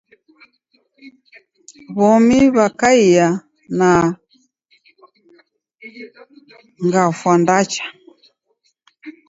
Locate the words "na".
3.77-3.89